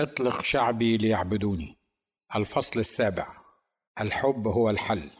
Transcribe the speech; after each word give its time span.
اطلق 0.00 0.42
شعبي 0.42 0.96
ليعبدوني. 0.96 1.78
الفصل 2.36 2.80
السابع. 2.80 3.26
الحب 4.00 4.48
هو 4.48 4.70
الحل. 4.70 5.10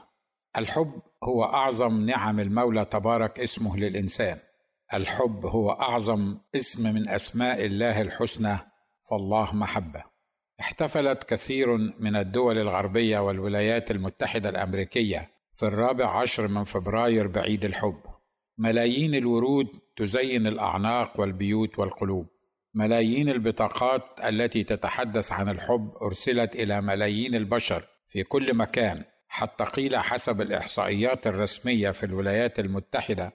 الحب 0.57 1.03
هو 1.25 1.45
أعظم 1.45 2.07
نعم 2.07 2.41
المولى 2.41 2.85
تبارك 2.85 3.41
اسمه 3.41 3.77
للإنسان. 3.77 4.39
الحب 4.95 5.47
هو 5.47 5.71
أعظم 5.71 6.39
اسم 6.57 6.95
من 6.95 7.09
أسماء 7.09 7.65
الله 7.65 8.01
الحسنى 8.01 8.59
فالله 9.11 9.55
محبة. 9.55 10.05
احتفلت 10.61 11.25
كثير 11.25 11.77
من 11.77 12.17
الدول 12.17 12.59
الغربية 12.59 13.19
والولايات 13.19 13.91
المتحدة 13.91 14.49
الأمريكية 14.49 15.31
في 15.55 15.63
الرابع 15.67 16.21
عشر 16.21 16.49
من 16.49 16.65
فبراير 16.65 17.27
بعيد 17.27 17.65
الحب. 17.65 18.01
ملايين 18.59 19.15
الورود 19.15 19.69
تزين 19.97 20.47
الأعناق 20.47 21.21
والبيوت 21.21 21.79
والقلوب. 21.79 22.36
ملايين 22.77 23.29
البطاقات 23.29 24.03
التي 24.25 24.65
تتحدث 24.65 25.33
عن 25.33 25.49
الحب 25.49 25.93
أرسلت 26.03 26.57
إلى 26.57 26.81
ملايين 26.81 27.35
البشر 27.35 27.83
في 28.09 28.23
كل 28.23 28.55
مكان. 28.55 29.05
حتى 29.29 29.65
قيل 29.65 29.97
حسب 29.97 30.41
الإحصائيات 30.41 31.27
الرسمية 31.27 31.91
في 31.91 32.07
الولايات 32.07 32.59
المتحدة 32.59 33.33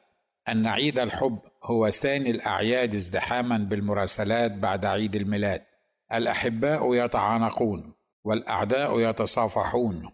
أن 0.50 0.68
عيد 0.68 1.00
الحب 1.00 1.40
هو 1.64 1.90
ثاني 1.90 2.32
الأعياد 2.32 2.96
ازدحاما 2.96 3.58
بالمراسلات 3.58 4.52
بعد 4.52 4.86
عيد 4.86 5.16
الميلاد. 5.16 5.62
الأحباء 6.14 6.96
يتعانقون 6.96 7.94
والأعداء 8.24 9.00
يتصافحون 9.00 10.10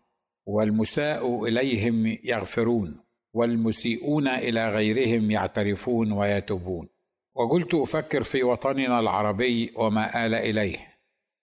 والمساء 0.46 1.46
إليهم 1.46 2.18
يغفرون 2.24 3.00
والمسيئون 3.34 4.28
إلى 4.28 4.70
غيرهم 4.70 5.32
يعترفون 5.32 6.12
ويتوبون. 6.12 6.97
وقلت 7.38 7.74
أفكر 7.74 8.24
في 8.24 8.44
وطننا 8.44 9.00
العربي 9.00 9.72
وما 9.76 10.26
آل 10.26 10.36
إليه. 10.36 10.78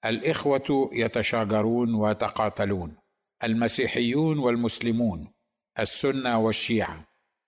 الإخوة 0.04 0.90
يتشاجرون 0.92 1.94
ويتقاتلون 1.94 2.96
المسيحيون 3.44 4.38
والمسلمون 4.38 5.28
السنة 5.78 6.38
والشيعة 6.38 7.04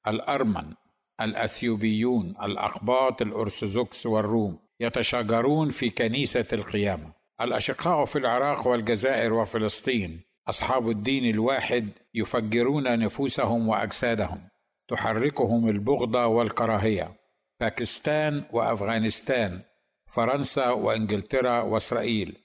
الأرمن 0.06 0.74
الأثيوبيون 1.20 2.34
الأقباط 2.42 3.22
الأرثوذكس 3.22 4.06
والروم 4.06 4.58
يتشاجرون 4.80 5.68
في 5.70 5.90
كنيسة 5.90 6.46
القيامة. 6.52 7.12
الأشقاء 7.40 8.04
في 8.04 8.18
العراق 8.18 8.66
والجزائر 8.66 9.32
وفلسطين 9.32 10.20
أصحاب 10.48 10.90
الدين 10.90 11.30
الواحد 11.30 11.88
يفجرون 12.14 12.98
نفوسهم 12.98 13.68
وأجسادهم 13.68 14.40
تحركهم 14.88 15.68
البغضة 15.68 16.26
والكراهية. 16.26 17.25
باكستان 17.60 18.44
وأفغانستان 18.52 19.60
فرنسا 20.06 20.70
وإنجلترا 20.70 21.60
وإسرائيل. 21.60 22.36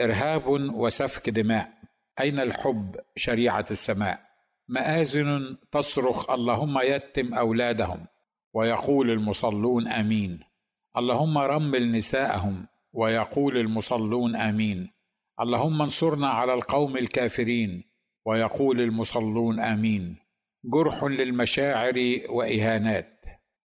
إرهاب 0.00 0.46
وسفك 0.74 1.30
دماء. 1.30 1.72
أين 2.20 2.40
الحب 2.40 2.96
شريعة 3.16 3.64
السماء؟ 3.70 4.20
مآذن 4.68 5.56
تصرخ 5.72 6.30
اللهم 6.30 6.78
يتم 6.78 7.34
أولادهم. 7.34 8.06
ويقول 8.54 9.10
المصلون 9.10 9.88
آمين. 9.88 10.40
اللهم 10.96 11.38
رمل 11.38 11.92
نساءهم. 11.92 12.66
ويقول 12.92 13.58
المصلون 13.58 14.36
آمين. 14.36 14.90
اللهم 15.40 15.82
انصرنا 15.82 16.28
على 16.28 16.54
القوم 16.54 16.96
الكافرين. 16.96 17.84
ويقول 18.26 18.80
المصلون 18.80 19.60
آمين. 19.60 20.16
جرح 20.64 21.04
للمشاعر 21.04 22.20
وإهانات. 22.28 23.13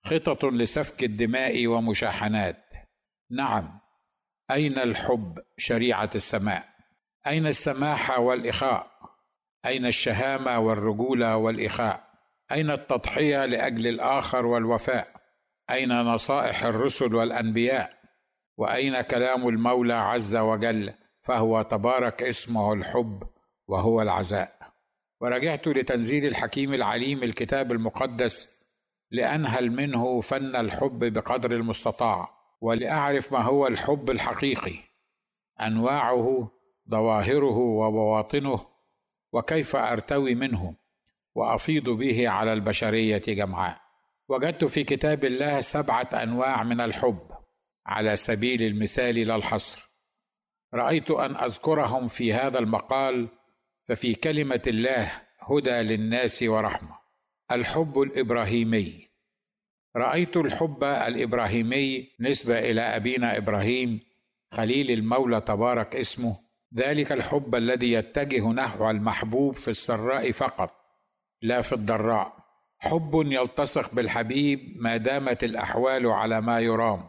خطط 0.06 0.44
لسفك 0.44 1.05
الدماء 1.05 1.66
ومشاحنات. 1.66 2.64
نعم 3.30 3.80
أين 4.50 4.78
الحب 4.78 5.38
شريعة 5.56 6.11
السماء؟ 6.14 6.69
أين 7.27 7.46
السماحه 7.46 8.20
والإخاء؟ 8.20 8.91
أين 9.66 9.86
الشهامة 9.86 10.58
والرجوله 10.58 11.36
والإخاء؟ 11.36 12.05
أين 12.52 12.70
التضحية 12.70 13.46
لأجل 13.46 13.86
الآخر 13.86 14.46
والوفاء؟ 14.46 15.08
أين 15.70 16.01
نصائح 16.01 16.64
الرسل 16.64 17.14
والأنبياء؟ 17.14 17.98
وأين 18.56 19.00
كلام 19.00 19.48
المولى 19.48 19.95
عز 19.95 20.36
وجل؟ 20.36 20.95
فهو 21.20 21.62
تبارك 21.62 22.23
اسمه 22.23 22.73
الحب 22.73 23.23
وهو 23.68 24.02
العزاء. 24.02 24.55
ورجعت 25.20 25.67
لتنزيل 25.67 26.27
الحكيم 26.27 26.74
العليم 26.74 27.23
الكتاب 27.23 27.73
المقدس 27.73 28.54
لانهل 29.11 29.70
منه 29.70 30.20
فن 30.20 30.57
الحب 30.57 31.05
بقدر 31.05 31.53
المستطاع 31.53 32.31
ولأعرف 32.61 33.33
ما 33.33 33.42
هو 33.42 33.67
الحب 33.67 34.11
الحقيقي 34.11 34.77
أنواعه 35.61 36.51
ظواهره 36.91 37.59
وبواطنه 37.59 38.67
وكيف 39.33 39.77
أرتوي 39.77 40.35
منه 40.35 40.75
وأفيض 41.35 41.89
به 41.89 42.29
على 42.29 42.53
البشرية 42.53 43.23
جمعاء. 43.29 43.81
وجدت 44.29 44.65
في 44.65 44.85
كتاب 44.85 45.25
الله 45.25 45.61
سبعة 45.61 46.09
أنواع 46.13 46.63
من 46.63 46.81
الحب 46.81 47.29
على 47.86 48.17
سبيل 48.17 48.63
المثال 48.63 49.15
لا 49.15 49.36
الحصر 49.36 49.91
رأيت 50.75 51.11
أن 51.11 51.36
أذكرهم 51.36 52.07
في 52.07 52.33
هذا 52.33 52.59
المقال 52.59 53.29
ففي 53.85 54.15
كلمة 54.15 54.63
الله 54.67 55.13
هدى 55.41 55.71
للناس 55.71 56.42
ورحمة. 56.42 57.04
الحب 57.52 58.00
الإبراهيمي. 58.00 59.08
رأيت 59.96 60.36
الحب 60.36 60.84
الإبراهيمي 60.84 62.08
نسبة 62.20 62.58
إلى 62.58 62.80
أبينا 62.80 63.36
إبراهيم 63.36 64.00
خليل 64.52 64.90
المولى 64.90 65.40
تبارك 65.40 65.96
اسمه. 65.96 66.36
ذلك 66.74 67.12
الحب 67.12 67.55
الذي 67.55 67.92
يتجه 67.92 68.52
نحو 68.52 68.90
المحبوب 68.90 69.55
في 69.55 69.68
السراء 69.68 70.30
فقط 70.30 70.70
لا 71.42 71.60
في 71.60 71.72
الضراء. 71.72 72.36
حب 72.78 73.22
يلتصق 73.27 73.94
بالحبيب 73.94 74.76
ما 74.76 74.96
دامت 74.96 75.44
الأحوال 75.44 76.06
على 76.06 76.40
ما 76.40 76.61
يرام. 76.61 77.08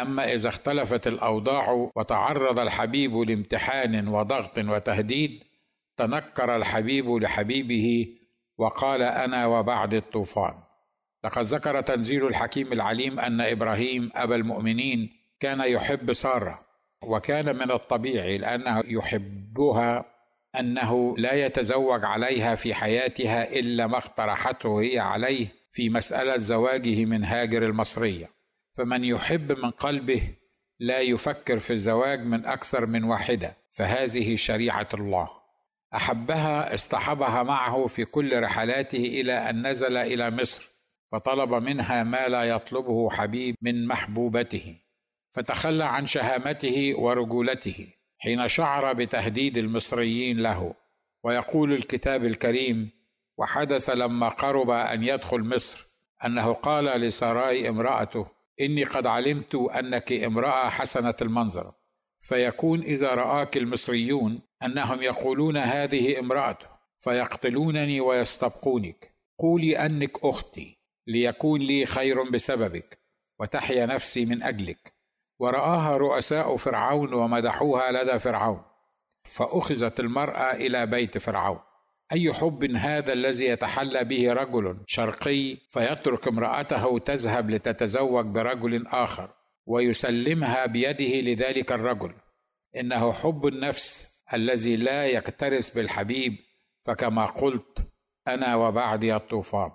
أما 0.00 0.32
إذا 0.32 0.48
اختلفت 0.48 1.06
الأوضاع 1.06 1.90
وتعرض 1.96 2.58
الحبيب 2.58 3.16
لامتحان 3.16 4.08
وضغط 4.08 4.58
وتهديد 4.58 5.44
تنكر 5.96 6.56
الحبيب 6.56 7.10
لحبيبه 7.10 8.06
وقال 8.58 9.02
أنا 9.02 9.46
وبعد 9.46 9.94
الطوفان. 9.94 10.54
لقد 11.24 11.44
ذكر 11.44 11.80
تنزيل 11.80 12.26
الحكيم 12.26 12.72
العليم 12.72 13.20
أن 13.20 13.40
إبراهيم 13.40 14.10
أبا 14.14 14.36
المؤمنين 14.36 15.10
كان 15.40 15.60
يحب 15.60 16.12
سارة 16.12 16.60
وكان 17.02 17.56
من 17.56 17.70
الطبيعي 17.70 18.38
لأنه 18.38 18.82
يحبها 18.86 20.04
أنه 20.60 21.16
لا 21.18 21.32
يتزوج 21.32 22.04
عليها 22.04 22.54
في 22.54 22.74
حياتها 22.74 23.52
إلا 23.52 23.86
ما 23.86 23.98
اقترحته 23.98 24.80
هي 24.80 24.98
عليه 24.98 25.48
في 25.72 25.90
مسألة 25.90 26.38
زواجه 26.38 27.04
من 27.04 27.24
هاجر 27.24 27.62
المصرية. 27.62 28.30
فمن 28.76 29.04
يحب 29.04 29.52
من 29.52 29.70
قلبه 29.70 30.22
لا 30.78 31.00
يفكر 31.00 31.58
في 31.58 31.72
الزواج 31.72 32.20
من 32.20 32.46
أكثر 32.46 32.86
من 32.86 33.04
واحدة 33.04 33.56
فهذه 33.70 34.36
شريعة 34.36 34.88
الله. 34.94 35.43
أحبها 35.94 36.74
اصطحبها 36.74 37.42
معه 37.42 37.86
في 37.86 38.04
كل 38.04 38.42
رحلاته 38.42 38.98
إلى 38.98 39.50
أن 39.50 39.66
نزل 39.66 39.96
إلى 39.96 40.30
مصر 40.30 40.70
فطلب 41.12 41.54
منها 41.54 42.02
ما 42.02 42.28
لا 42.28 42.42
يطلبه 42.44 43.10
حبيب 43.10 43.56
من 43.62 43.86
محبوبته 43.86 44.76
فتخلى 45.32 45.84
عن 45.84 46.06
شهامته 46.06 46.94
ورجولته 46.98 47.88
حين 48.18 48.48
شعر 48.48 48.92
بتهديد 48.92 49.56
المصريين 49.56 50.40
له 50.40 50.74
ويقول 51.24 51.72
الكتاب 51.72 52.24
الكريم 52.24 52.90
وحدث 53.38 53.90
لما 53.90 54.28
قرب 54.28 54.70
أن 54.70 55.02
يدخل 55.02 55.40
مصر 55.40 55.86
أنه 56.24 56.52
قال 56.52 56.84
لسراي 56.84 57.68
امرأته 57.68 58.26
إني 58.60 58.84
قد 58.84 59.06
علمت 59.06 59.54
أنك 59.54 60.12
امرأة 60.12 60.68
حسنة 60.68 61.14
المنظر 61.22 61.72
فيكون 62.20 62.80
إذا 62.80 63.14
رآك 63.14 63.56
المصريون 63.56 64.40
أنهم 64.64 65.02
يقولون 65.02 65.56
هذه 65.56 66.18
امراته 66.18 66.66
فيقتلونني 66.98 68.00
ويستبقونك. 68.00 69.14
قولي 69.38 69.78
أنك 69.78 70.24
أختي 70.24 70.78
ليكون 71.06 71.60
لي 71.60 71.86
خير 71.86 72.30
بسببك 72.30 72.98
وتحيا 73.40 73.86
نفسي 73.86 74.24
من 74.24 74.42
أجلك. 74.42 74.94
ورآها 75.38 75.96
رؤساء 75.96 76.56
فرعون 76.56 77.14
ومدحوها 77.14 77.92
لدى 77.92 78.18
فرعون. 78.18 78.62
فأخذت 79.24 80.00
المرأة 80.00 80.52
إلى 80.52 80.86
بيت 80.86 81.18
فرعون. 81.18 81.58
أي 82.12 82.32
حب 82.32 82.64
هذا 82.64 83.12
الذي 83.12 83.46
يتحلى 83.46 84.04
به 84.04 84.32
رجل 84.32 84.76
شرقي؟ 84.86 85.56
فيترك 85.68 86.28
امرأته 86.28 86.98
تذهب 86.98 87.50
لتتزوج 87.50 88.26
برجل 88.26 88.86
آخر 88.86 89.30
ويسلمها 89.66 90.66
بيده 90.66 91.20
لذلك 91.30 91.72
الرجل. 91.72 92.14
إنه 92.76 93.12
حب 93.12 93.46
النفس 93.46 94.13
الذي 94.32 94.76
لا 94.76 95.06
يكترث 95.06 95.70
بالحبيب 95.70 96.36
فكما 96.84 97.26
قلت 97.26 97.78
أنا 98.28 98.56
وبعدي 98.56 99.16
الطوفان. 99.16 99.70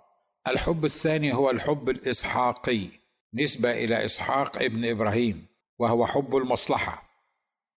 الحب 0.48 0.86
الثاني 0.86 1.34
هو 1.34 1.50
الحب 1.50 1.90
الإسحاقي 1.90 2.88
نسبة 3.34 3.72
إلى 3.72 4.06
إسحاق 4.06 4.62
ابن 4.62 4.86
إبراهيم 4.86 5.46
وهو 5.80 6.06
حب 6.06 6.36
المصلحة 6.36 7.04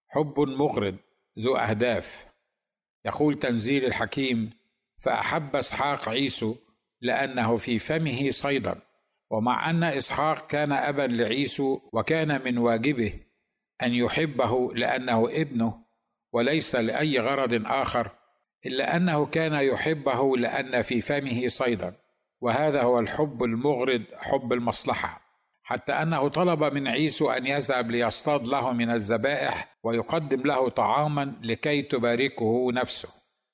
حب 0.08 0.40
مغرض 0.40 0.96
ذو 1.38 1.56
أهداف. 1.56 2.26
يقول 3.04 3.38
تنزيل 3.38 3.84
الحكيم 3.84 4.50
فأحب 4.98 5.56
إسحاق 5.56 6.08
عيسو 6.08 6.56
لأنه 7.00 7.56
في 7.56 7.78
فمه 7.78 8.30
صيدا 8.30 8.80
ومع 9.30 9.70
أن 9.70 9.84
إسحاق 9.84 10.46
كان 10.46 10.72
أبا 10.72 11.02
لعيسو 11.02 11.80
وكان 11.92 12.44
من 12.44 12.58
واجبه 12.58 13.12
أن 13.82 13.92
يحبه 13.92 14.74
لأنه 14.74 15.28
ابنه 15.30 15.81
وليس 16.32 16.74
لأي 16.74 17.18
غرض 17.18 17.62
آخر 17.66 18.10
إلا 18.66 18.96
أنه 18.96 19.26
كان 19.26 19.52
يحبه 19.52 20.36
لأن 20.36 20.82
في 20.82 21.00
فمه 21.00 21.48
صيدا 21.48 21.94
وهذا 22.40 22.82
هو 22.82 22.98
الحب 22.98 23.44
المغرض 23.44 24.02
حب 24.16 24.52
المصلحة. 24.52 25.22
حتى 25.62 25.92
أنه 25.92 26.28
طلب 26.28 26.64
من 26.64 26.88
عيسو 26.88 27.30
أن 27.30 27.46
يذهب 27.46 27.90
ليصطاد 27.90 28.48
له 28.48 28.72
من 28.72 28.90
الذبائح 28.90 29.78
ويقدم 29.82 30.42
له 30.42 30.68
طعاما 30.68 31.36
لكي 31.42 31.82
تباركه 31.82 32.72
نفسه. 32.72 33.08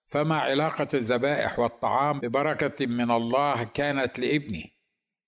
فما 0.06 0.38
علاقة 0.38 0.88
الذبائح 0.94 1.58
والطعام 1.58 2.20
ببركة 2.20 2.86
من 2.86 3.10
الله 3.10 3.64
كانت 3.64 4.18
لابنه. 4.18 4.64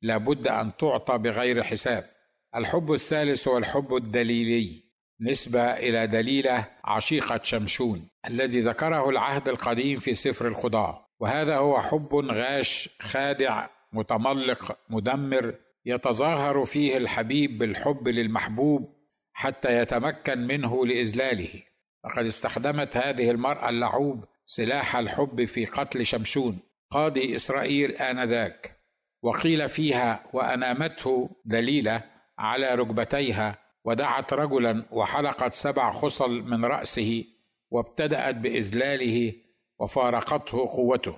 لابد 0.03 0.49
أن 0.49 0.77
تعطى 0.77 1.19
بغير 1.19 1.63
حساب. 1.63 2.11
الحب 2.57 2.93
الثالث 2.93 3.49
هو 3.49 3.59
الحب 3.59 3.95
الدليلي. 3.95 4.90
نسبة 5.21 5.63
إلى 5.63 6.07
دليلة 6.07 6.67
عشيقة 6.85 7.41
شمشون 7.43 8.09
الذي 8.31 8.61
ذكره 8.61 9.09
العهد 9.09 9.49
القديم 9.49 9.99
في 9.99 10.15
سفر 10.15 10.49
القضاة 10.49 11.07
وهذا 11.21 11.57
هو 11.57 11.81
حب 11.81 12.15
غاش 12.15 12.89
خادع 13.01 13.67
متملق 13.93 14.79
مدمر 14.91 15.55
يتظاهر 15.87 16.65
فيه 16.65 16.97
الحبيب 16.97 17.59
بالحب 17.59 18.09
للمحبوب 18.09 18.95
حتى 19.33 19.79
يتمكن 19.79 20.39
منه 20.39 20.87
لاذلاله 20.87 21.63
لقد 22.05 22.25
استخدمت 22.25 22.97
هذه 22.97 23.31
المرأة 23.31 23.69
اللعوب 23.69 24.25
سلاح 24.47 24.97
الحب 24.97 25.45
في 25.45 25.65
قتل 25.65 26.07
شمشون 26.07 26.59
قاضي 26.91 27.37
إسرائيل 27.37 27.91
آنذاك 27.91 28.77
وقيل 29.23 29.69
فيها 29.69 30.25
وأنامته 30.33 31.31
دليلة 31.45 32.05
على 32.39 32.75
ركبتيها 32.75 33.59
ودعت 33.85 34.33
رجلا 34.33 34.85
وحلقت 34.91 35.55
سبع 35.55 35.93
خصل 35.93 36.43
من 36.43 36.65
رأسه 36.65 37.25
وابتدأت 37.71 38.35
بإذلاله 38.35 39.33
وفارقته 39.79 40.59
قوته. 40.67 41.17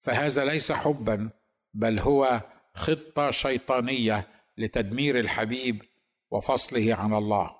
فهذا 0.00 0.44
ليس 0.44 0.72
حبا 0.72 1.30
بل 1.74 1.98
هو 1.98 2.40
خطة 2.74 3.30
شيطانية 3.30 4.28
لتدمير 4.58 5.20
الحبيب 5.20 5.82
وفصله 6.30 6.94
عن 6.94 7.14
الله. 7.14 7.50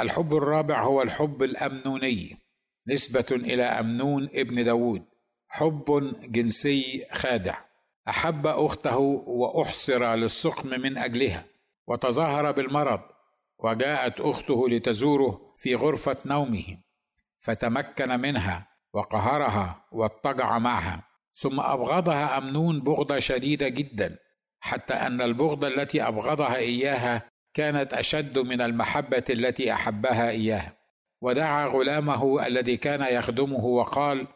الحب 0.00 0.36
الرابع 0.36 0.82
هو 0.82 1.02
الحب 1.02 1.42
الأمنوني 1.42 2.38
نسبة 2.88 3.26
إلى 3.30 3.62
أمنون 3.62 4.28
ابن 4.34 4.64
داود. 4.64 5.02
حب 5.48 6.14
جنسي 6.22 7.06
خادع. 7.12 7.58
أحب 8.08 8.46
أخته 8.46 8.96
وأحصر 9.26 10.14
للسقم 10.14 10.68
من 10.80 10.98
أجلها. 10.98 11.44
وتظاهر 11.86 12.52
بالمرض 12.52 13.00
وجاءت 13.64 14.20
أخته 14.20 14.68
لتزوره 14.68 15.54
في 15.58 15.74
غرفة 15.74 16.16
نومه 16.24 16.78
فتمكن 17.40 18.20
منها 18.20 18.68
وقهرها 18.92 19.84
واضطجع 19.92 20.58
معها 20.58 21.02
ثم 21.32 21.60
أبغضها 21.60 22.38
أمنون 22.38 22.80
بغضه 22.80 23.18
شديدة 23.18 23.68
جدا 23.68 24.18
حتى 24.60 24.94
أن 24.94 25.20
البغض 25.20 25.64
التي 25.64 26.02
أبغضها 26.08 26.56
إياها 26.56 27.28
كانت 27.54 27.94
أشد 27.94 28.38
من 28.38 28.60
المحبة 28.60 29.24
التي 29.30 29.72
أحبها 29.72 30.30
إياها. 30.30 30.76
ودعا 31.20 31.66
غلامه 31.66 32.46
الذي 32.46 32.76
كان 32.76 33.02
يخدمه 33.02 33.64
وقال 33.64 34.26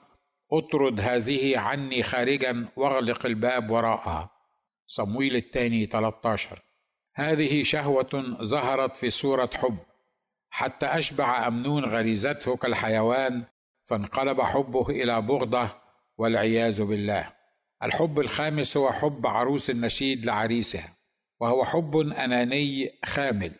اطرد 0.52 1.00
هذه 1.00 1.58
عني 1.58 2.02
خارجا 2.02 2.68
واغلق 2.76 3.26
الباب 3.26 3.70
وراءها. 3.70 4.30
صمويل 4.86 5.36
الثاني 5.36 5.86
13 5.86 6.58
هذه 7.18 7.62
شهوة 7.62 8.36
ظهرت 8.42 8.96
في 8.96 9.10
صورة 9.10 9.50
حب. 9.54 9.78
حتى 10.50 10.86
أشبع 10.86 11.48
أمنون 11.48 11.84
غريزته 11.84 12.56
كالحيوان 12.56 13.44
فانقلب 13.84 14.40
حبه 14.40 14.90
إلى 14.90 15.22
بغضة 15.22 15.70
والعياذ 16.18 16.82
بالله. 16.82 17.32
الحب 17.82 18.20
الخامس 18.20 18.76
هو 18.76 18.92
حب 18.92 19.26
عروس 19.26 19.70
النشيد 19.70 20.26
لعريسها 20.26 20.96
وهو 21.40 21.64
حب 21.64 21.96
أناني 21.96 22.98
خامل. 23.04 23.52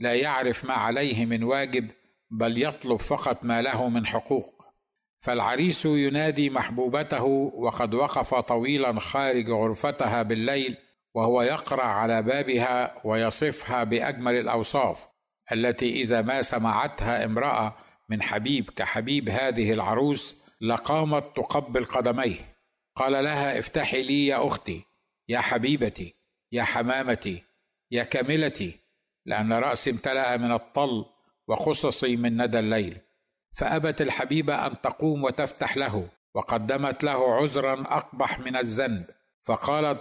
لا 0.00 0.14
يعرف 0.14 0.64
ما 0.64 0.74
عليه 0.74 1.26
من 1.26 1.42
واجب 1.42 1.90
بل 2.30 2.62
يطلب 2.62 3.00
فقط 3.00 3.44
ما 3.44 3.62
له 3.62 3.88
من 3.88 4.06
حقوق. 4.06 4.64
فالعريس 5.20 5.86
ينادي 5.86 6.50
محبوبته 6.50 7.24
وقد 7.54 7.94
وقف 7.94 8.34
طويلا 8.34 9.00
خارج 9.00 9.50
غرفتها 9.50 10.22
بالليل 10.22 10.76
وهو 11.14 11.42
يقرأ 11.42 11.84
على 11.84 12.22
بابها 12.22 12.94
ويصفها 13.04 13.84
بأجمل 13.84 14.34
الأوصاف 14.34 15.08
التي 15.52 16.02
إذا 16.02 16.22
ما 16.22 16.42
سمعتها 16.42 17.24
امرأة 17.24 17.74
من 18.08 18.22
حبيب 18.22 18.70
كحبيب 18.70 19.28
هذه 19.28 19.72
العروس 19.72 20.36
لقامت 20.60 21.36
تقبل 21.36 21.84
قدميه. 21.84 22.52
قال 22.96 23.24
لها 23.24 23.58
افتحي 23.58 24.02
لي 24.02 24.26
يا 24.26 24.46
أختي 24.46 24.84
يا 25.28 25.40
حبيبتي 25.40 26.14
يا 26.52 26.62
حمامتي 26.62 27.42
يا 27.90 28.02
كاملتي 28.02 28.78
لأن 29.26 29.52
رأسي 29.52 29.90
امتلأ 29.90 30.36
من 30.36 30.52
الطل 30.52 31.04
وخصصي 31.48 32.16
من 32.16 32.42
ندى 32.42 32.58
الليل. 32.58 32.98
فأبت 33.56 34.02
الحبيبه 34.02 34.66
أن 34.66 34.80
تقوم 34.80 35.24
وتفتح 35.24 35.76
له 35.76 36.08
وقدمت 36.34 37.04
له 37.04 37.34
عذرا 37.34 37.80
أقبح 37.80 38.38
من 38.38 38.56
الذنب 38.56 39.04
فقالت 39.42 40.00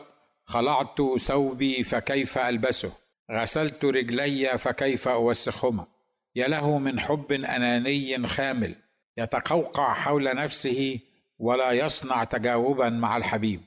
خلعت 0.52 1.02
ثوبي 1.20 1.84
فكيف 1.84 2.38
ألبسه؟ 2.38 2.92
غسلت 3.32 3.86
رجلي 3.86 4.58
فكيف 4.58 5.08
أوسخهما؟ 5.08 5.88
يا 6.36 6.48
له 6.48 6.78
من 6.78 7.00
حب 7.00 7.32
أناني 7.32 8.28
خامل 8.28 8.76
يتقوقع 9.18 9.94
حول 9.94 10.36
نفسه 10.36 11.00
ولا 11.40 11.72
يصنع 11.72 12.24
تجاوبا 12.24 12.90
مع 12.90 13.18
الحبيب. 13.18 13.62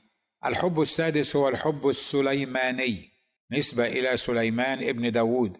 الحب 0.45 0.81
السادس 0.81 1.35
هو 1.35 1.49
الحب 1.49 1.89
السليماني 1.89 3.09
نسبة 3.51 3.85
إلى 3.87 4.17
سليمان 4.17 4.83
ابن 4.83 5.11
داود 5.11 5.57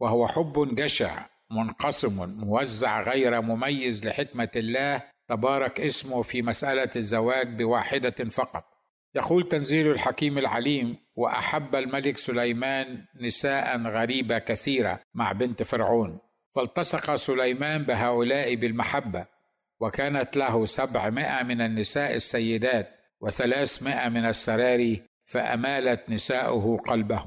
وهو 0.00 0.26
حب 0.26 0.74
جشع 0.74 1.26
منقسم 1.50 2.34
موزع 2.40 3.02
غير 3.02 3.40
مميز 3.40 4.06
لحكمة 4.06 4.50
الله 4.56 5.02
تبارك 5.28 5.80
اسمه 5.80 6.22
في 6.22 6.42
مسألة 6.42 6.90
الزواج 6.96 7.58
بواحدة 7.58 8.24
فقط. 8.30 8.77
يقول 9.14 9.48
تنزيل 9.48 9.90
الحكيم 9.90 10.38
العليم 10.38 10.96
وأحب 11.16 11.74
الملك 11.74 12.16
سليمان 12.16 13.04
نساء 13.20 13.78
غريبة 13.82 14.38
كثيرة 14.38 15.00
مع 15.14 15.32
بنت 15.32 15.62
فرعون. 15.62 16.18
فالتصق 16.56 17.14
سليمان 17.14 17.82
بهؤلاء 17.82 18.54
بالمحبة 18.54 19.26
وكانت 19.80 20.36
له 20.36 20.66
سبعمائة 20.66 21.42
من 21.42 21.60
النساء 21.60 22.14
السيدات 22.14 22.88
وثلاثمائة 23.20 24.08
من 24.08 24.24
السراري 24.26 25.02
فأمالت 25.24 26.10
نساؤه 26.10 26.76
قلبه 26.78 27.24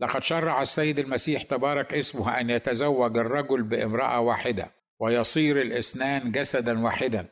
لقد 0.00 0.22
شرع 0.22 0.62
السيد 0.62 0.98
المسيح 0.98 1.42
تبارك 1.42 1.94
اسمه 1.94 2.40
أن 2.40 2.50
يتزوج 2.50 3.18
الرجل 3.18 3.62
بامرأة 3.62 4.20
واحدة 4.20 4.70
ويصير 5.00 5.60
الإثنان 5.60 6.32
جسدا 6.32 6.84
واحدا 6.84 7.26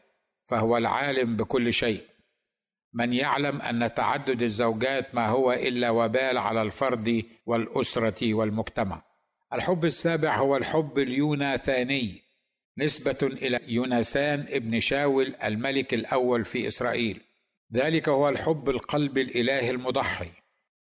فهو 0.44 0.76
العالم 0.76 1.36
بكل 1.36 1.72
شيء. 1.72 2.00
من 2.96 3.12
يعلم 3.12 3.62
أن 3.62 3.94
تعدد 3.94 4.42
الزوجات 4.42 5.14
ما 5.14 5.28
هو 5.28 5.52
إلا 5.52 5.90
وبال 5.90 6.38
على 6.38 6.62
الفرد 6.62 7.24
والأسرة 7.46 8.34
والمجتمع. 8.34 9.02
الحب 9.52 9.84
السابع 9.84 10.36
هو 10.36 10.56
الحب 10.56 10.98
اليوناثاني 10.98 12.22
نسبة 12.78 13.18
إلى 13.22 13.60
يونسان 13.68 14.46
ابن 14.48 14.80
شاول 14.80 15.34
الملك 15.44 15.94
الأول 15.94 16.44
في 16.44 16.66
إسرائيل. 16.66 17.20
ذلك 17.74 18.08
هو 18.08 18.28
الحب 18.28 18.70
القلب 18.70 19.18
الإلهي 19.18 19.70
المضحي 19.70 20.30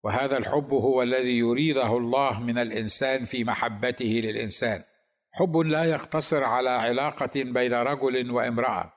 وهذا 0.04 0.36
الحب 0.36 0.72
هو 0.72 1.02
الذي 1.02 1.38
يريده 1.38 1.96
الله 1.96 2.40
من 2.40 2.58
الإنسان 2.58 3.24
في 3.24 3.44
محبته 3.44 4.20
للإنسان. 4.24 4.82
حب 5.32 5.56
لا 5.56 5.84
يقتصر 5.84 6.44
على 6.44 6.70
علاقة 6.70 7.42
بين 7.42 7.72
رجل 7.74 8.30
وامرأة 8.30 8.92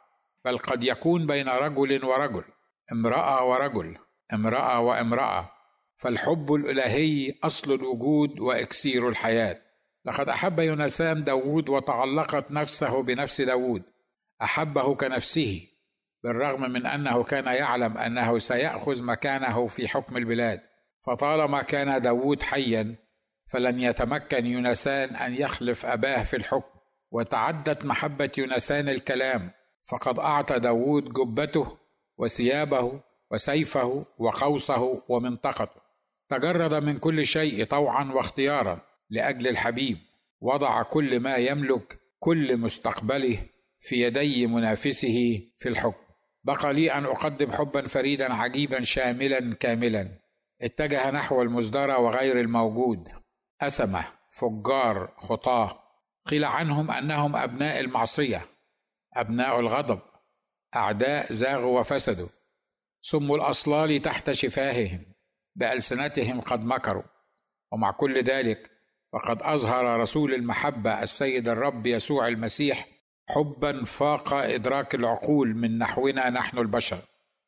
بل 0.45 0.57
قد 0.57 0.83
يكون 0.83 1.27
بين 1.27 1.49
رجل 1.49 2.05
ورجل. 2.05 2.43
امرأة 2.91 3.45
ورجل 3.45 3.97
امرأة 4.33 4.79
وامرأة 4.79 5.51
فالحب 5.97 6.53
الإلهي 6.53 7.33
أصل 7.43 7.73
الوجود 7.73 8.39
وإكسير 8.39 9.09
الحياة. 9.09 9.61
لقد 10.05 10.29
أحب 10.29 10.59
يونسان 10.59 11.23
داود 11.23 11.69
وتعلقت 11.69 12.51
نفسه 12.51 13.03
بنفس 13.03 13.41
داود 13.41 13.83
أحبه 14.41 14.95
كنفسه 14.95 15.67
بالرغم 16.23 16.71
من 16.71 16.85
أنه 16.85 17.23
كان 17.23 17.45
يعلم 17.45 17.97
أنه 17.97 18.37
سيأخذ 18.37 19.03
مكانه 19.03 19.67
في 19.67 19.87
حكم 19.87 20.17
البلاد. 20.17 20.61
فطالما 21.05 21.61
كان 21.61 22.01
داود 22.01 22.43
حيا 22.43 22.95
فلن 23.51 23.79
يتمكن 23.79 24.45
يونسان 24.45 25.15
أن 25.15 25.33
يخلف 25.33 25.85
أباه 25.85 26.23
في 26.23 26.35
الحكم. 26.37 26.79
وتعدت 27.11 27.85
محبة 27.85 28.31
يونسان 28.37 28.89
الكلام 28.89 29.51
فقد 29.91 30.19
أعطى 30.19 30.59
داود 30.59 31.13
جبته 31.13 31.78
وثيابه 32.19 33.01
وسيفه 33.31 34.05
وقوسه 34.17 35.03
ومنطقته. 35.09 35.81
تجرد 36.29 36.73
من 36.73 36.97
كل 36.97 37.25
شيء 37.25 37.65
طوعا 37.65 38.11
واختيارا 38.11 38.81
لأجل 39.09 39.47
الحبيب. 39.47 39.97
وضع 40.41 40.83
كل 40.83 41.19
ما 41.19 41.35
يملك 41.35 41.99
كل 42.19 42.57
مستقبله 42.57 43.45
في 43.79 43.95
يدي 43.95 44.47
منافسه 44.47 45.41
في 45.57 45.69
الحكم. 45.69 46.03
بقى 46.43 46.73
لي 46.73 46.91
أن 46.91 47.05
أقدم 47.05 47.51
حبا 47.51 47.87
فريدا 47.87 48.33
عجيبا 48.33 48.81
شاملا 48.81 49.55
كاملا. 49.55 50.09
اتجه 50.61 51.11
نحو 51.11 51.41
المزدرى 51.41 51.93
وغير 51.95 52.39
الموجود. 52.39 53.09
اثمه 53.61 54.05
فجار 54.31 55.13
خطاه. 55.17 55.79
قيل 56.25 56.45
عنهم 56.45 56.91
أنهم 56.91 57.35
أبناء 57.35 57.79
المعصية 57.79 58.41
أبناء 59.13 59.59
الغضب. 59.59 59.99
أعداء 60.75 61.33
زاغوا 61.33 61.79
وفسدوا 61.79 62.27
سموا 63.01 63.37
الأصلال 63.37 64.01
تحت 64.01 64.31
شفاههم 64.31 65.05
بألسنتهم 65.55 66.41
قد 66.41 66.65
مكروا. 66.65 67.03
ومع 67.71 67.91
كل 67.91 68.23
ذلك 68.23 68.71
فقد 69.13 69.41
أظهر 69.41 69.99
رسول 69.99 70.33
المحبة 70.33 71.03
السيد 71.03 71.49
الرب 71.49 71.85
يسوع 71.85 72.27
المسيح 72.27 72.87
حبا 73.29 73.83
فاق 73.83 74.33
إدراك 74.33 74.95
العقول 74.95 75.55
من 75.55 75.77
نحونا 75.77 76.29
نحن 76.29 76.57
البشر. 76.57 76.97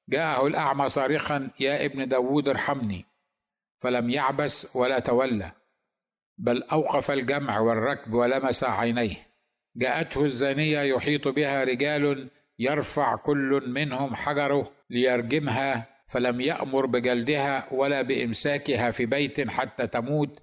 جاءه 0.10 0.48
الأعمى 0.48 0.90
صارخا 0.90 1.50
يا 1.60 1.86
ابن 1.86 2.08
داود 2.08 2.48
ارحمني. 2.48 3.06
فلم 3.80 4.10
يعبس 4.10 4.76
ولا 4.76 5.00
تولى 5.00 5.52
بل 6.38 6.64
أوقف 6.64 7.12
الجمع 7.12 7.60
والركب 7.60 8.14
ولمس 8.14 8.64
عينيه. 8.64 9.28
جاءته 9.76 10.24
الزانية 10.24 10.80
يحيط 10.80 11.28
بها 11.28 11.64
رجال 11.64 12.30
يرفع 12.62 13.16
كل 13.16 13.64
منهم 13.68 14.16
حجره 14.16 14.72
ليرجمها 14.90 15.88
فلم 16.08 16.42
يأمر 16.42 16.86
بجلدها 16.86 17.68
ولا 17.72 18.02
بإمساكها 18.02 18.92
في 18.92 19.06
بيت 19.06 19.50
حتى 19.50 19.88
تموت 19.88 20.40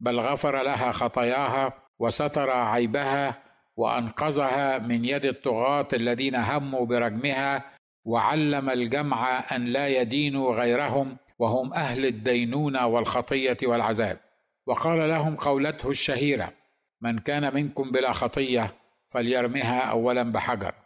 بل 0.00 0.20
غفر 0.20 0.62
لها 0.62 0.92
خطاياها 0.92 1.72
وستر 1.98 2.50
عيبها 2.50 3.42
وأنقذها 3.76 4.78
من 4.78 5.04
يد 5.04 5.24
الطغاة 5.24 5.88
الذين 5.92 6.34
هموا 6.34 6.86
برجمها 6.86 7.64
وعلم 8.04 8.70
الجمع 8.70 9.44
أن 9.56 9.64
لا 9.64 9.88
يدينوا 9.88 10.54
غيرهم 10.54 11.16
وهم 11.38 11.72
أهل 11.72 12.06
الدينونة 12.06 12.86
والخطية 12.86 13.58
والعذاب. 13.62 14.18
وقال 14.66 15.08
لهم 15.08 15.36
قولته 15.36 15.90
الشهيرة 15.90 16.52
من 17.00 17.18
كان 17.18 17.54
منكم 17.54 17.90
بلا 17.90 18.12
خطية 18.12 18.74
فليرمها 19.08 19.80
اولا 19.80 20.32
بحجر. 20.32 20.81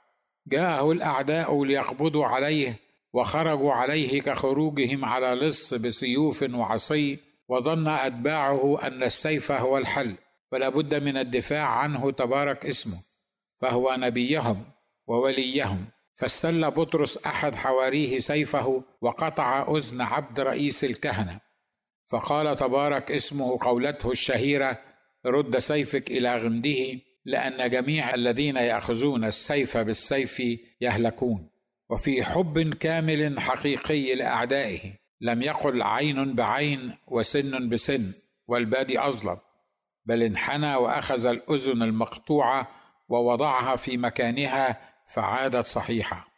جاءه 0.46 0.92
الأعداء 0.92 1.64
ليقبضوا 1.64 2.26
عليه 2.26 2.78
وخرجوا 3.12 3.72
عليه 3.72 4.22
كخروجهم 4.22 5.04
على 5.04 5.26
لص 5.26 5.74
بسيوف 5.74 6.42
وعصي 6.42 7.18
وظن 7.48 7.88
أتباعه 7.88 8.78
أن 8.86 9.02
السيف 9.02 9.52
هو 9.52 9.78
الحل 9.78 10.14
فلا 10.50 10.68
بد 10.68 10.94
من 10.94 11.16
الدفاع 11.16 11.66
عنه 11.66 12.10
تبارك 12.10 12.66
اسمه 12.66 12.98
فهو 13.58 13.96
نبيهم 13.98 14.64
ووليهم. 15.06 15.86
فاستل 16.14 16.70
بطرس 16.70 17.26
أحد 17.26 17.54
حواريه 17.54 18.18
سيفه 18.18 18.82
وقطع 19.00 19.76
أذن 19.76 20.00
عبد 20.00 20.40
رئيس 20.40 20.84
الكهنة. 20.84 21.40
فقال 22.06 22.56
تبارك 22.56 23.10
اسمه 23.10 23.58
قولته 23.60 24.10
الشهيرة 24.10 24.78
رد 25.26 25.58
سيفك 25.58 26.10
إلى 26.10 26.36
غمده 26.36 27.00
لأن 27.26 27.70
جميع 27.70 28.14
الذين 28.14 28.56
يأخذون 28.56 29.24
السيف 29.24 29.76
بالسيف 29.76 30.42
يهلكون 30.80 31.48
وفي 31.90 32.24
حب 32.24 32.74
كامل 32.74 33.40
حقيقي 33.40 34.14
لأعدائه. 34.14 34.80
لم 35.20 35.42
يقل 35.42 35.82
عين 35.82 36.34
بعين 36.34 36.94
وسن 37.06 37.68
بسن 37.68 38.12
والبادي 38.48 39.00
أظلم 39.00 39.36
بل 40.04 40.22
انحنى 40.22 40.74
وأخذ 40.74 41.26
الأذن 41.26 41.82
المقطوعة 41.82 42.68
ووضعها 43.08 43.76
في 43.76 43.96
مكانها 43.96 44.80
فعادت 45.08 45.66
صحيحة. 45.66 46.28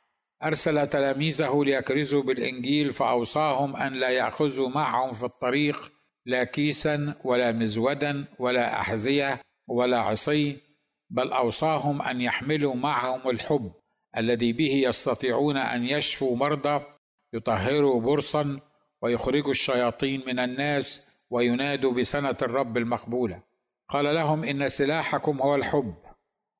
أرسل 0.45 0.87
تلاميذه 0.87 1.63
ليكرزوا 1.65 2.23
بالإنجيل 2.23 2.93
فأوصاهم 2.93 3.77
أن 3.77 3.93
لا 3.93 4.09
يأخذوا 4.09 4.69
معهم 4.69 5.13
في 5.13 5.25
الطريق 5.25 5.93
لا 6.27 6.45
كيسا 6.45 7.15
ولا 7.25 7.53
مزودا 7.53 8.25
ولا 8.39 8.81
أحذية 8.81 9.41
ولا 9.69 9.99
عصي 9.99 10.68
بل 11.11 11.33
أوصاهم 11.33 12.03
أن 12.03 12.21
يحملوا 12.21 12.75
معهم 12.75 13.31
الحب 13.31 13.73
الذي 14.17 14.53
به 14.53 14.83
يستطيعون 14.89 15.57
أن 15.57 15.85
يشفوا 15.85 16.37
مرضى 16.37 16.85
يطهروا 17.33 18.01
برصا 18.01 18.61
ويخرجوا 19.03 19.51
الشياطين 19.51 20.23
من 20.27 20.39
الناس 20.39 21.09
وينادوا 21.31 21.93
بسنة 21.93 22.37
الرب 22.43 22.77
المقبولة. 22.77 23.43
قال 23.89 24.15
لهم 24.15 24.45
إن 24.45 24.69
سلاحكم 24.69 25.41
هو 25.41 25.55
الحب. 25.55 25.95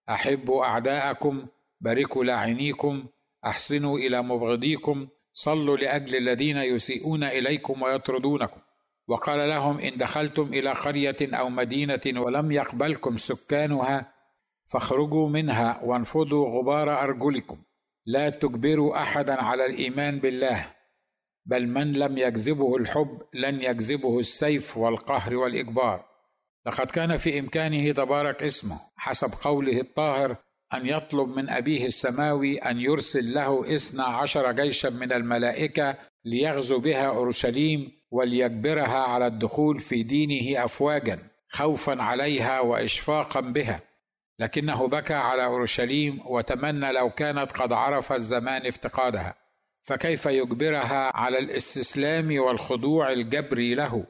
أحبوا 0.09 0.65
أعداءكم 0.65 1.47
باركوا 1.81 2.25
لاعنيكم 2.25 3.07
أحسنوا 3.47 3.99
إلى 3.99 4.23
مبغضيكم 4.23 5.09
صلوا 5.33 5.77
لأجل 5.77 6.17
الذين 6.17 6.57
يسيئون 6.57 7.25
إليكم 7.25 7.83
ويطردونكم. 7.83 8.61
وقال 9.09 9.49
لهم 9.49 9.79
إن 9.79 9.97
دخلتم 9.97 10.43
إلى 10.43 10.73
قرية 10.73 11.17
أو 11.23 11.49
مدينة 11.49 12.01
ولم 12.17 12.53
يقبلكم 12.53 13.17
سكانها 13.17 14.18
فاخرجوا 14.69 15.29
منها 15.29 15.81
وانفضوا 15.85 16.49
غبار 16.49 17.03
أرجلكم. 17.03 17.59
لا 18.07 18.31
تجبروا 18.31 19.03
أحدا 19.03 19.43
على 19.43 19.67
الإيمان 19.67 20.19
بالله 20.19 20.75
بل 21.47 21.69
من 21.69 21.93
لم 21.93 22.19
يجذبه 22.19 22.77
الحب 22.77 23.23
لن 23.35 23.63
يجذبه 23.63 24.19
السيف 24.19 24.77
والقهر 24.77 25.37
والاجبار 25.37 26.05
لقد 26.67 26.91
كان 26.91 27.17
في 27.17 27.39
إمكانه 27.39 27.93
تبارك 27.93 28.43
اسمه 28.43 28.81
حسب 28.97 29.31
قوله 29.43 29.81
الطاهر 29.81 30.37
أن 30.75 30.87
يطلب 30.87 31.29
من 31.29 31.51
أبيه 31.51 31.87
السماوي 31.87 32.59
أن 32.59 32.81
يرسل 32.81 33.35
له 33.35 33.75
اثنا 33.75 34.05
عشر 34.05 34.53
جيشا 34.53 34.89
من 34.89 35.13
الملائكة 35.13 35.97
ليغزو 36.25 36.81
بها 36.81 37.07
أورشليم 37.07 37.93
وليجبرها 38.11 38.99
على 38.99 39.27
الدخول 39.27 39.81
في 39.81 40.03
دينه 40.03 40.65
افواجا 40.65 41.19
خوفا 41.49 42.03
عليها 42.03 42.61
واشفاقا 42.61 43.41
بها. 43.41 43.81
لكنه 44.39 44.89
بكى 44.89 45.15
على 45.15 45.45
أورشليم 45.45 46.21
وتمنى 46.27 46.93
لو 46.93 47.11
كانت 47.11 47.53
قد 47.53 47.73
عرفت 47.73 48.21
زمان 48.21 48.67
افتقادها 48.67 49.35
فكيف 49.83 50.27
يجبرها 50.27 51.17
على 51.17 51.39
الاستسلام 51.39 52.39
والخضوع 52.39 53.13
الجبري 53.13 53.75
له؟ 53.75 54.07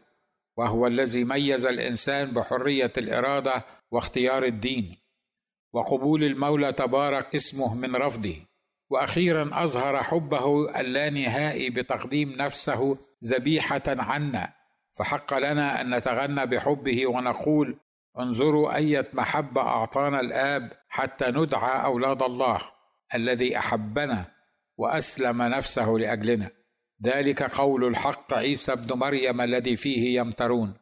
وهو 0.57 0.87
الذي 0.87 1.25
ميز 1.25 1.67
الإنسان 1.67 2.31
بحرية 2.31 2.93
الإرادة 2.99 3.65
واختيار 3.91 4.45
الدين 4.45 4.97
وقبول 5.73 6.25
المولى 6.25 6.73
تبارك 6.73 7.35
اسمه 7.35 7.75
من 7.75 7.97
رفضه. 7.97 8.37
وأخيرا 8.91 9.51
أظهر 9.53 10.03
حبه 10.03 10.81
اللانهائي 10.81 11.71
بتقديم 11.71 12.33
نفسه 12.33 12.99
ذبيحة 13.25 13.83
عنا 13.87 14.53
فحق 14.99 15.39
لنا 15.39 15.81
أن 15.81 15.95
نتغنى 15.95 16.47
بحبه 16.47 17.07
ونقول 17.07 17.79
انظروا 18.21 18.77
أية 18.77 19.09
محبة 19.13 19.61
أعطانا 19.61 20.21
الآب 20.21 20.73
حتى 20.89 21.25
ندعى 21.29 21.85
أولاد 21.85 22.23
الله 22.23 22.61
الذي 23.15 23.59
أحبنا 23.59 24.25
وأسلم 24.77 25.43
نفسه 25.43 25.91
لأجلنا. 25.91 26.51
ذلك 27.05 27.43
قول 27.43 27.85
الحق 27.85 28.35
عيسى 28.35 28.73
ابن 28.73 28.99
مريم 28.99 29.41
الذي 29.41 29.77
فيه 29.77 30.21
يمترون. 30.21 30.75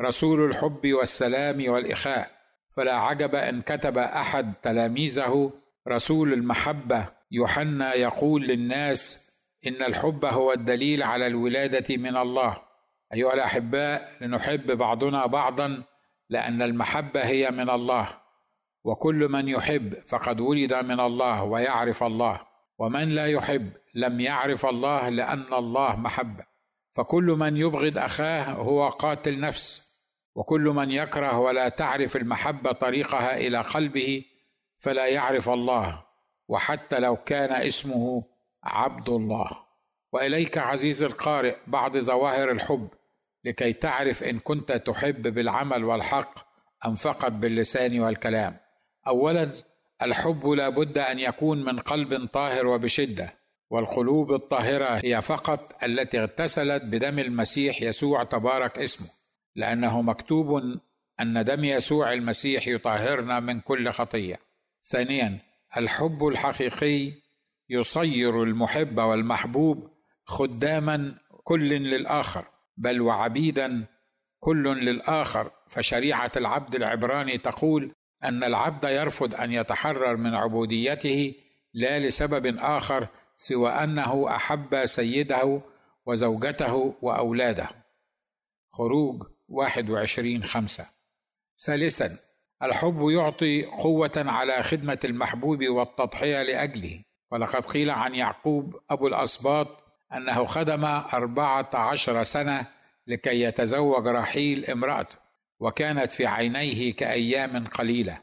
رسول 0.00 0.50
الحب 0.50 0.92
والسلام 0.92 1.68
والإخاء. 1.68 2.30
فلا 2.76 2.94
عجب 2.94 3.34
إن 3.34 3.62
كتب 3.62 3.98
أحد 3.98 4.54
تلاميذه 4.62 5.52
رسول 5.88 6.32
المحبة. 6.32 7.08
يوحنا 7.30 7.94
يقول 7.94 8.42
للناس 8.42 9.30
إن 9.66 9.82
الحب 9.82 10.24
هو 10.24 10.52
الدليل 10.52 11.02
على 11.02 11.26
الولادة 11.26 11.96
من 11.96 12.16
الله. 12.16 12.62
أيها 13.14 13.34
الأحباء 13.34 14.16
لنحب 14.20 14.72
بعضنا 14.72 15.26
بعضا 15.26 15.84
لأن 16.28 16.62
المحبة 16.62 17.24
هي 17.24 17.50
من 17.50 17.70
الله 17.70 18.20
وكل 18.84 19.28
من 19.28 19.48
يحب 19.48 19.94
فقد 19.94 20.40
ولد 20.40 20.74
من 20.74 21.00
الله 21.00 21.44
ويعرف 21.44 22.02
الله 22.02 22.40
ومن 22.78 23.08
لا 23.08 23.26
يحب 23.26 23.72
لم 23.94 24.20
يعرف 24.20 24.66
الله 24.66 25.08
لأن 25.08 25.54
الله 25.54 25.96
محبة. 25.96 26.44
فكل 26.92 27.24
من 27.24 27.56
يبغض 27.56 27.98
أخاه 27.98 28.44
هو 28.44 28.88
قاتل 28.88 29.40
نفس 29.40 29.94
وكل 30.34 30.60
من 30.60 30.90
يكره 30.90 31.38
ولا 31.38 31.68
تعرف 31.68 32.16
المحبة 32.16 32.72
طريقها 32.72 33.36
إلى 33.36 33.60
قلبه 33.60 34.24
فلا 34.78 35.06
يعرف 35.06 35.48
الله 35.48 36.04
وحتى 36.48 36.98
لو 36.98 37.16
كان 37.16 37.52
اسمه 37.52 38.24
عبد 38.64 39.08
الله. 39.08 39.50
وإليك 40.12 40.58
عزيز 40.58 41.02
القارئ 41.02 41.56
بعض 41.66 41.98
ظواهر 41.98 42.50
الحب. 42.50 42.88
لكي 43.44 43.72
تعرف 43.72 44.22
إن 44.22 44.38
كنت 44.38 44.72
تحب 44.72 45.22
بالعمل 45.34 45.84
والحق 45.84 46.54
أم 46.86 46.94
فقط 46.94 47.32
باللسان 47.32 48.00
والكلام. 48.00 48.56
اولا 49.06 49.52
الحب 50.02 50.46
لا 50.46 50.68
بد 50.68 50.98
أن 50.98 51.18
يكون 51.18 51.64
من 51.64 51.78
قلب 51.78 52.26
طاهر 52.26 52.66
وبشدة 52.66 53.34
والقلوب 53.70 54.32
الطاهرة 54.32 55.00
هي 55.04 55.22
فقط 55.22 55.84
التي 55.84 56.20
اغتسلت 56.20 56.82
بدم 56.82 57.18
المسيح 57.18 57.82
يسوع 57.82 58.24
تبارك 58.24 58.78
اسمه 58.78 59.08
لأنه 59.56 60.02
مكتوب 60.02 60.62
أن 61.20 61.44
دم 61.44 61.64
يسوع 61.64 62.12
المسيح 62.12 62.68
يطهرنا 62.68 63.40
من 63.40 63.60
كل 63.60 63.90
خطية. 63.90 64.40
ثانيا 64.90 65.38
الحب 65.76 66.26
الحقيقي 66.26 67.12
يصير 67.68 68.42
المحب 68.42 68.98
والمحبوب 68.98 69.90
خداما 70.24 71.14
كل 71.44 71.68
للآخر. 71.68 72.44
بل 72.76 73.00
وعبيدا 73.00 73.86
كل 74.40 74.84
للآخر. 74.84 75.50
فشريعة 75.68 76.32
العبد 76.36 76.74
العبراني 76.74 77.38
تقول 77.38 77.92
أن 78.24 78.44
العبد 78.44 78.84
يرفض 78.84 79.34
أن 79.34 79.52
يتحرر 79.52 80.16
من 80.16 80.34
عبوديته 80.34 81.34
لا 81.74 81.98
لسبب 81.98 82.58
آخر 82.58 83.08
سوى 83.36 83.70
أنه 83.70 84.36
أحب 84.36 84.86
سيده 84.86 85.60
وزوجته 86.06 86.94
وأولاده. 87.02 87.68
خروج 88.72 89.22
21 89.48 90.44
خمسة. 90.44 90.86
ثالثا 91.58 92.16
الحب 92.62 93.08
يعطي 93.10 93.64
قوة 93.64 94.12
على 94.16 94.62
خدمة 94.62 94.98
المحبوب 95.04 95.64
والتضحية 95.64 96.42
لأجله. 96.42 97.02
فلقد 97.30 97.64
قيل 97.64 97.90
عن 97.90 98.14
يعقوب 98.14 98.80
أبو 98.90 99.06
الأسباط 99.06 99.83
أنه 100.16 100.44
خدم 100.44 100.84
أربعة 100.84 101.70
عشر 101.74 102.22
سنة 102.22 102.66
لكي 103.06 103.40
يتزوج 103.40 104.06
رحيل 104.06 104.64
امرأته 104.64 105.16
وكانت 105.60 106.12
في 106.12 106.26
عينيه 106.26 106.92
كأيام 106.92 107.66
قليلة. 107.66 108.20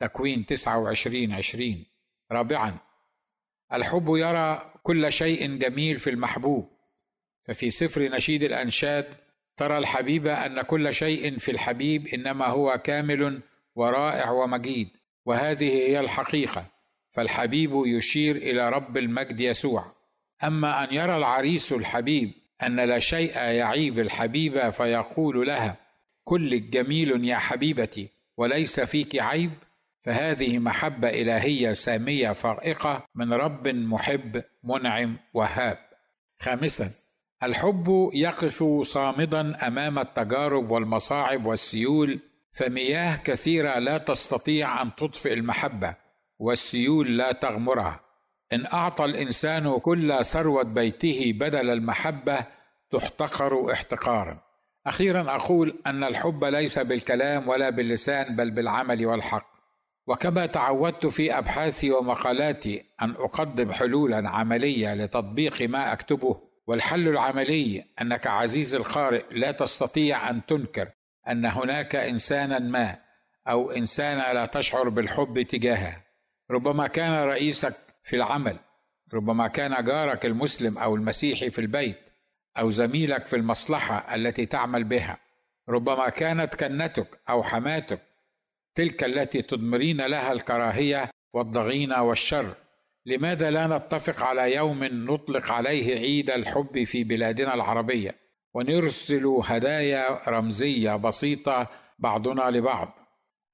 تكوين 0.00 0.46
29 0.46 1.32
20 1.32 1.84
رابعا 2.32 2.76
الحب 3.72 4.04
يرى 4.08 4.72
كل 4.82 5.12
شيء 5.12 5.56
جميل 5.56 5.98
في 5.98 6.10
المحبوب. 6.10 6.68
ففي 7.42 7.70
سفر 7.70 8.02
نشيد 8.02 8.42
الأنشاد 8.42 9.14
ترى 9.56 9.78
الحبيبة 9.78 10.46
أن 10.46 10.62
كل 10.62 10.94
شيء 10.94 11.38
في 11.38 11.50
الحبيب 11.50 12.06
إنما 12.06 12.46
هو 12.46 12.78
كامل 12.78 13.42
ورائع 13.74 14.30
ومجيد 14.30 14.88
وهذه 15.26 15.68
هي 15.68 16.00
الحقيقة. 16.00 16.66
فالحبيب 17.10 17.70
يشير 17.86 18.36
إلى 18.36 18.70
رب 18.70 18.96
المجد 18.96 19.40
يسوع. 19.40 20.01
أما 20.44 20.84
أن 20.84 20.94
يرى 20.94 21.16
العريس 21.16 21.72
الحبيب 21.72 22.32
أن 22.62 22.76
لا 22.76 22.98
شيء 22.98 23.36
يعيب 23.36 23.98
الحبيبة 23.98 24.70
فيقول 24.70 25.46
لها 25.46 25.76
كلك 26.24 26.62
جميل 26.62 27.24
يا 27.24 27.36
حبيبتي 27.36 28.08
وليس 28.36 28.80
فيك 28.80 29.16
عيب؟ 29.16 29.50
فهذه 30.00 30.58
محبة 30.58 31.08
إلهية 31.08 31.72
سامية 31.72 32.32
فائقه 32.32 33.04
من 33.14 33.32
رب 33.32 33.68
محب 33.68 34.42
منعم 34.64 35.16
وهاب. 35.34 35.78
خامسا 36.40 36.90
الحب 37.42 38.10
يقف 38.14 38.64
صامدا 38.82 39.66
أمام 39.66 39.98
التجارب 39.98 40.70
والمصاعب 40.70 41.46
والسيول 41.46 42.20
فمياه 42.52 43.16
كثيرة 43.16 43.78
لا 43.78 43.98
تستطيع 43.98 44.82
أن 44.82 44.94
تطفئ 44.94 45.32
المحبة 45.32 45.94
والسيول 46.38 47.16
لا 47.16 47.32
تغمرها. 47.32 48.00
إن 48.52 48.66
أعطى 48.66 49.04
الإنسان 49.04 49.78
كل 49.78 50.24
ثروة 50.24 50.62
بيته 50.62 51.32
بدل 51.36 51.70
المحبة 51.70 52.46
تحتقر 52.90 53.72
احتقارا. 53.72 54.38
أخيرا 54.86 55.36
أقول 55.36 55.78
أن 55.86 56.04
الحب 56.04 56.44
ليس 56.44 56.78
بالكلام 56.78 57.48
ولا 57.48 57.70
باللسان 57.70 58.36
بل 58.36 58.50
بالعمل 58.50 59.06
والحق. 59.06 59.52
وكما 60.06 60.46
تعودت 60.46 61.06
في 61.06 61.38
أبحاثي 61.38 61.90
ومقالاتي 61.90 62.84
أن 63.02 63.10
أقدم 63.10 63.72
حلولا 63.72 64.28
عملية 64.28 64.94
لتطبيق 64.94 65.62
ما 65.62 65.92
أكتبه 65.92 66.40
والحل 66.66 67.08
العملي 67.08 67.84
أنك 68.00 68.26
عزيزي 68.26 68.78
القارئ 68.78 69.24
لا 69.30 69.52
تستطيع 69.52 70.30
أن 70.30 70.46
تنكر 70.46 70.88
أن 71.28 71.46
هناك 71.46 71.96
انسانا 71.96 72.58
ما 72.58 72.98
أو 73.48 73.70
إنسانة 73.70 74.32
لا 74.32 74.46
تشعر 74.46 74.88
بالحب 74.88 75.42
تجاهها. 75.42 76.02
ربما 76.50 76.86
كان 76.86 77.12
رئيسك 77.12 77.74
في 78.02 78.16
العمل. 78.16 78.58
ربما 79.14 79.48
كان 79.48 79.84
جارك 79.84 80.26
المسلم 80.26 80.78
أو 80.78 80.94
المسيحي 80.94 81.50
في 81.50 81.60
البيت 81.60 81.98
أو 82.58 82.70
زميلك 82.70 83.26
في 83.26 83.36
المصلحة 83.36 84.14
التي 84.14 84.46
تعمل 84.46 84.84
بها. 84.84 85.18
ربما 85.68 86.08
كانت 86.08 86.54
كنتك 86.54 87.20
أو 87.30 87.42
حماتك 87.42 88.00
تلك 88.74 89.04
التي 89.04 89.42
تضمرين 89.42 90.00
لها 90.06 90.32
الكراهية 90.32 91.10
والضغينة 91.34 92.02
والشر. 92.02 92.54
لماذا 93.06 93.50
لا 93.50 93.66
نتفق 93.66 94.24
على 94.24 94.54
يوم 94.54 94.84
نطلق 94.84 95.52
عليه 95.52 95.94
عيد 95.94 96.30
الحب 96.30 96.84
في 96.84 97.04
بلادنا 97.04 97.54
العربية؟ 97.54 98.14
ونرسل 98.54 99.26
هدايا 99.44 100.28
رمزية 100.28 100.96
بسيطة 100.96 101.70
بعضنا 101.98 102.50
لبعض. 102.50 103.01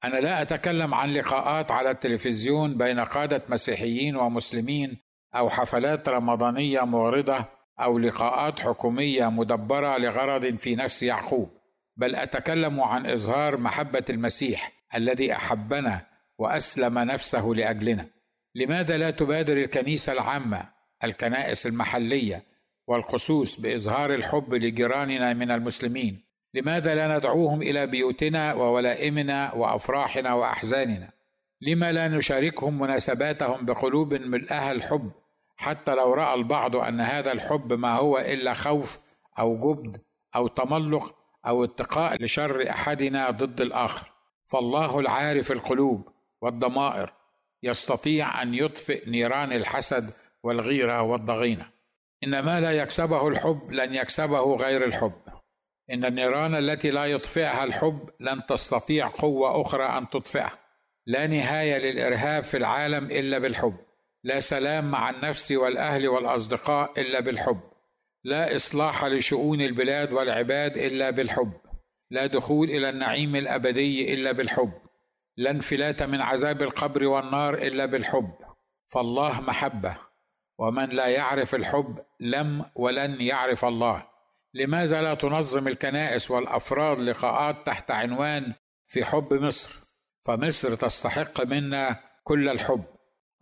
أنا 0.05 0.17
لا 0.17 0.43
أتكلم 0.43 0.95
عن 0.95 1.13
لقاءات 1.13 1.71
على 1.71 1.91
التلفزيون 1.91 2.79
بين 2.79 3.01
قادة 3.01 3.43
مسيحيين 3.49 4.17
ومسلمين 4.17 4.97
أو 5.35 5.51
حفلات 5.51 6.09
رمضانية 6.09 6.81
مغرضه 6.81 7.45
أو 7.81 7.99
لقاءات 7.99 8.61
حكومية 8.61 9.31
مدبرة 9.31 9.99
لغرض 9.99 10.57
في 10.57 10.77
نفس 10.77 11.03
يعقوب 11.03 11.51
بل 11.97 12.17
أتكلم 12.17 12.81
عن 12.81 13.07
إظهار 13.07 13.57
محبة 13.57 14.05
المسيح 14.11 14.73
الذي 14.95 15.33
أحبنا 15.33 16.07
وأسلم 16.39 16.99
نفسه 16.99 17.47
لأجلنا. 17.47 18.07
لماذا 18.55 18.99
لا 18.99 19.11
تبادر 19.11 19.57
الكنيسة 19.57 20.13
العامة 20.13 20.69
الكنائس 21.05 21.67
المحلية 21.67 22.43
والخصوص 22.87 23.61
بإظهار 23.61 24.15
الحب 24.15 24.55
لجيراننا 24.55 25.33
من 25.33 25.51
المسلمين؟ 25.51 26.28
لماذا 26.55 26.95
لا 26.95 27.19
ندعوهم 27.19 27.63
إلى 27.63 27.87
بيوتنا 27.87 28.55
وولائمنا 28.55 29.55
وأفراحنا 29.55 30.35
وأحزاننا؟ 30.35 31.11
لما 31.61 31.93
لا 31.93 32.09
نشاركهم 32.09 32.79
مناسباتهم 32.79 33.67
بقلوب 33.67 34.15
ملئها 34.15 34.73
الحب؟ 34.73 35.11
حتى 35.57 35.95
لو 35.95 36.15
رأى 36.15 36.35
البعض 36.35 36.77
أن 36.77 37.01
هذا 37.01 37.33
الحب 37.33 37.73
ما 37.73 37.97
هو 37.97 38.19
إلا 38.19 38.55
خوف 38.55 38.99
أو 39.39 39.59
جبن 39.59 39.99
أو 40.37 40.49
تملق 40.49 41.15
أو 41.47 41.65
اتقاء 41.65 42.23
لشر 42.23 42.71
أحدنا 42.71 43.31
ضد 43.31 43.61
الآخر. 43.61 44.13
فالله 44.45 45.01
العارف 45.01 45.53
القلوب 45.53 46.09
والضمائر 46.43 47.13
يستطيع 47.63 48.43
أن 48.43 48.55
يطفئ 48.55 49.11
نيران 49.11 49.53
الحسد 49.53 50.11
والغيرة 50.43 51.03
والضغينة. 51.03 51.67
ان 52.25 52.41
ما 52.41 52.61
لا 52.61 52.73
يكسبه 52.73 53.29
الحب 53.29 53.71
لن 53.71 53.95
يكسبه 53.95 54.57
غير 54.57 54.85
الحب. 54.85 55.13
إن 55.90 56.05
النيران 56.05 56.55
التي 56.55 56.90
لا 56.90 57.05
يطفئها 57.05 57.64
الحب 57.64 58.11
لن 58.20 58.46
تستطيع 58.46 59.09
قوة 59.09 59.62
أخرى 59.62 59.85
أن 59.85 60.09
تطفئها. 60.09 60.59
لا 61.07 61.27
نهاية 61.27 61.79
للإرهاب 61.79 62.44
في 62.44 62.57
العالم 62.57 63.05
إلا 63.05 63.38
بالحب. 63.38 63.77
لا 64.24 64.40
سلام 64.40 64.90
مع 64.90 65.11
النفس 65.11 65.53
والأهل 65.53 66.09
والأصدقاء 66.09 67.01
إلا 67.01 67.20
بالحب. 67.20 67.61
لا 68.24 68.57
إصلاح 68.57 69.05
لشؤون 69.05 69.61
البلاد 69.61 70.12
والعباد 70.12 70.77
إلا 70.77 71.11
بالحب. 71.11 71.53
لا 72.11 72.27
دخول 72.27 72.70
إلى 72.70 72.88
النعيم 72.88 73.37
الأبدي 73.37 74.14
إلا 74.14 74.33
بالحب. 74.33 74.72
لا 75.37 75.51
انفلات 75.51 76.03
من 76.03 76.20
عذاب 76.20 76.62
القبر 76.62 77.05
والنار 77.05 77.55
إلا 77.55 77.87
بالحب. 77.87 78.35
فالله 78.88 79.40
محبة. 79.40 79.96
ومن 80.59 80.88
لا 80.88 81.07
يعرف 81.07 81.55
الحب 81.55 81.98
لم 82.20 82.64
ولن 82.74 83.20
يعرف 83.20 83.64
الله. 83.64 84.18
لماذا 84.55 85.03
لا 85.03 85.15
تنظم 85.15 85.69
الكنائس 85.69 86.31
والأفراد 86.31 86.99
لقاءات 86.99 87.67
تحت 87.67 87.91
عنوان 87.91 88.55
في 88.87 89.05
حب 89.05 89.35
مصر 89.35 89.81
فمصر 90.27 90.75
تستحق 90.75 91.45
منا 91.45 92.01
كل 92.25 92.49
الحب. 92.49 92.85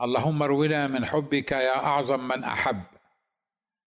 اللهم 0.03 0.43
ارونا 0.43 0.87
من 0.87 1.07
حبك 1.07 1.53
يا 1.53 1.77
أعظم 1.77 2.29
من 2.29 2.45
أحب. 2.45 2.83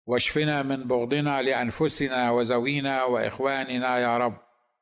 واشفنا 0.05 0.63
من 0.63 0.83
بغضنا 0.83 1.41
لأنفسنا 1.41 2.31
وزوينا 2.31 3.03
وإخواننا 3.03 3.99
يا 3.99 4.17
رب. 4.17 4.37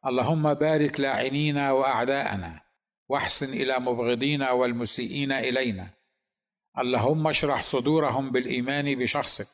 اللهم 0.06 0.54
بارك 0.54 1.00
لاعنينا 1.00 1.72
وأعداءنا. 1.72 2.62
واحسن 3.10 3.54
إلى 3.54 3.80
مبغضينا 3.80 4.52
والمسيئين 4.52 5.32
إلينا. 5.32 5.90
اللهم 6.80 7.28
اشرح 7.28 7.64
صدورهم 7.64 8.32
بالإيمان 8.32 8.96
بشخصك. 8.96 9.48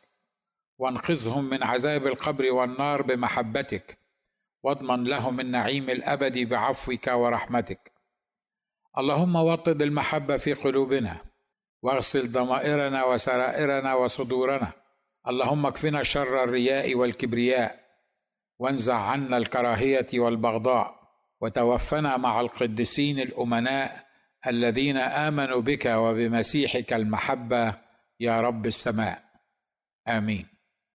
وانقذهم 0.81 1.49
من 1.49 1.63
عذاب 1.63 2.07
القبر 2.07 2.51
والنار 2.51 3.01
بمحبتك. 3.01 3.97
واضمن 4.63 5.03
لهم 5.03 5.39
النعيم 5.39 5.89
الابدي 5.89 6.45
بعفوك 6.45 7.07
ورحمتك. 7.07 7.91
اللهم 8.97 9.35
وطد 9.35 9.81
المحبة 9.81 10.37
في 10.37 10.53
قلوبنا. 10.53 11.17
واغسل 11.81 12.31
ضمائرنا 12.31 13.05
وسرائرنا 13.05 13.93
وصدورنا. 13.93 14.71
اللهم 15.27 15.65
اكفنا 15.65 16.03
شر 16.03 16.43
الرياء 16.43 16.95
والكبرياء. 16.95 17.79
وانزع 18.59 18.95
عنا 18.95 19.37
الكراهية 19.37 20.07
والبغضاء. 20.13 20.95
وتوفنا 21.41 22.17
مع 22.17 22.41
القديسين 22.41 23.19
الأمناء 23.19 24.05
الذين 24.47 24.97
آمنوا 24.97 25.61
بك 25.61 25.85
وبمسيحك 25.85 26.93
المحبة 26.93 27.77
يا 28.19 28.41
رب 28.41 28.65
السماء. 28.65 29.23
آمين. 30.07 30.50